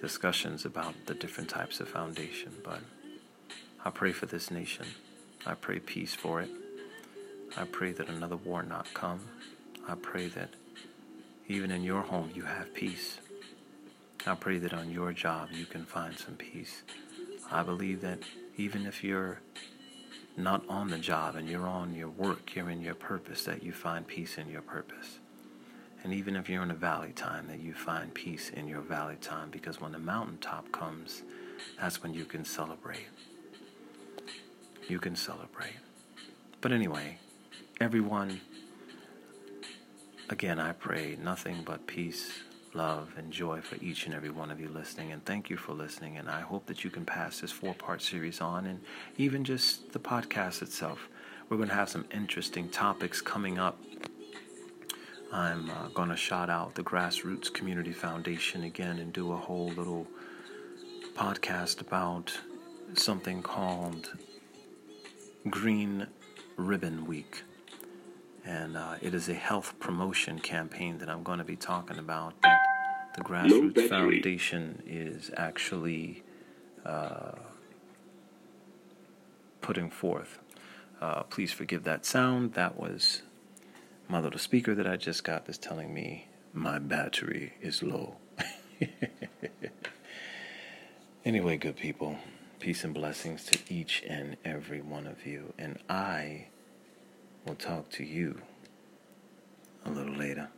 discussions 0.00 0.64
about 0.64 0.94
the 1.06 1.14
different 1.14 1.48
types 1.48 1.78
of 1.78 1.88
foundation. 1.88 2.52
But 2.64 2.80
I 3.84 3.90
pray 3.90 4.12
for 4.12 4.26
this 4.26 4.50
nation. 4.50 4.86
I 5.46 5.54
pray 5.54 5.78
peace 5.78 6.14
for 6.14 6.40
it. 6.40 6.50
I 7.56 7.64
pray 7.64 7.92
that 7.92 8.08
another 8.08 8.36
war 8.36 8.62
not 8.62 8.92
come. 8.94 9.20
I 9.86 9.94
pray 9.94 10.28
that 10.28 10.50
even 11.48 11.70
in 11.70 11.82
your 11.82 12.02
home 12.02 12.30
you 12.34 12.42
have 12.42 12.72
peace. 12.72 13.18
I 14.26 14.34
pray 14.36 14.58
that 14.58 14.72
on 14.72 14.90
your 14.90 15.12
job 15.12 15.50
you 15.52 15.66
can 15.66 15.84
find 15.84 16.18
some 16.18 16.34
peace. 16.34 16.82
I 17.50 17.62
believe 17.62 18.00
that 18.00 18.20
even 18.56 18.86
if 18.86 19.04
you're 19.04 19.40
not 20.36 20.64
on 20.68 20.88
the 20.88 20.98
job 20.98 21.36
and 21.36 21.48
you're 21.48 21.68
on 21.68 21.94
your 21.94 22.08
work, 22.08 22.54
you're 22.54 22.70
in 22.70 22.80
your 22.80 22.94
purpose, 22.94 23.44
that 23.44 23.62
you 23.62 23.72
find 23.72 24.06
peace 24.06 24.38
in 24.38 24.48
your 24.48 24.62
purpose. 24.62 25.18
And 26.04 26.12
even 26.12 26.34
if 26.34 26.48
you're 26.48 26.62
in 26.62 26.70
a 26.70 26.74
valley 26.74 27.12
time, 27.12 27.46
that 27.48 27.60
you 27.60 27.74
find 27.74 28.12
peace 28.12 28.50
in 28.50 28.66
your 28.66 28.80
valley 28.80 29.16
time, 29.20 29.50
because 29.50 29.80
when 29.80 29.92
the 29.92 29.98
mountaintop 29.98 30.72
comes, 30.72 31.22
that's 31.80 32.02
when 32.02 32.12
you 32.12 32.24
can 32.24 32.44
celebrate. 32.44 33.06
You 34.88 34.98
can 34.98 35.14
celebrate. 35.14 35.76
But 36.60 36.72
anyway, 36.72 37.18
everyone, 37.80 38.40
again, 40.28 40.58
I 40.58 40.72
pray 40.72 41.16
nothing 41.22 41.62
but 41.64 41.86
peace, 41.86 42.42
love, 42.74 43.14
and 43.16 43.32
joy 43.32 43.60
for 43.60 43.76
each 43.76 44.06
and 44.06 44.14
every 44.14 44.30
one 44.30 44.50
of 44.50 44.60
you 44.60 44.68
listening. 44.68 45.12
And 45.12 45.24
thank 45.24 45.50
you 45.50 45.56
for 45.56 45.72
listening. 45.72 46.16
And 46.16 46.28
I 46.28 46.40
hope 46.40 46.66
that 46.66 46.84
you 46.84 46.90
can 46.90 47.04
pass 47.04 47.40
this 47.40 47.50
four 47.50 47.74
part 47.74 48.02
series 48.02 48.40
on 48.40 48.66
and 48.66 48.80
even 49.16 49.44
just 49.44 49.92
the 49.92 49.98
podcast 49.98 50.62
itself. 50.62 51.08
We're 51.48 51.56
going 51.56 51.68
to 51.68 51.74
have 51.74 51.90
some 51.90 52.06
interesting 52.12 52.68
topics 52.68 53.20
coming 53.20 53.58
up. 53.58 53.78
I'm 55.32 55.70
uh, 55.70 55.88
going 55.88 56.10
to 56.10 56.16
shout 56.16 56.50
out 56.50 56.74
the 56.74 56.82
Grassroots 56.82 57.52
Community 57.52 57.92
Foundation 57.92 58.64
again 58.64 58.98
and 58.98 59.12
do 59.12 59.32
a 59.32 59.36
whole 59.36 59.68
little 59.68 60.06
podcast 61.14 61.80
about 61.80 62.38
something 62.94 63.42
called 63.42 64.12
Green 65.48 66.06
Ribbon 66.56 67.06
Week 67.06 67.42
and 68.44 68.76
uh, 68.76 68.94
it 69.00 69.14
is 69.14 69.28
a 69.28 69.34
health 69.34 69.74
promotion 69.78 70.38
campaign 70.38 70.98
that 70.98 71.08
I'm 71.08 71.22
going 71.22 71.38
to 71.38 71.44
be 71.44 71.56
talking 71.56 71.98
about. 71.98 72.34
The 73.14 73.22
Grassroots 73.22 73.88
Foundation 73.88 74.82
is 74.86 75.30
actually 75.36 76.22
uh, 76.84 77.32
putting 79.60 79.90
forth. 79.90 80.38
Uh, 81.00 81.24
please 81.24 81.52
forgive 81.52 81.84
that 81.84 82.06
sound. 82.06 82.54
That 82.54 82.78
was 82.78 83.22
my 84.08 84.20
little 84.20 84.38
speaker 84.38 84.74
that 84.74 84.86
I 84.86 84.96
just 84.96 85.24
got 85.24 85.44
that's 85.44 85.58
telling 85.58 85.92
me 85.92 86.28
my 86.54 86.78
battery 86.78 87.54
is 87.60 87.82
low. 87.82 88.16
anyway, 91.24 91.56
good 91.58 91.76
people, 91.76 92.16
peace 92.60 92.82
and 92.82 92.94
blessings 92.94 93.44
to 93.46 93.58
each 93.68 94.02
and 94.08 94.36
every 94.44 94.80
one 94.80 95.06
of 95.06 95.26
you. 95.26 95.52
And 95.58 95.78
I 95.88 96.46
will 97.46 97.56
talk 97.56 97.90
to 97.90 98.04
you 98.04 98.40
a 99.84 99.90
little 99.90 100.14
later. 100.14 100.48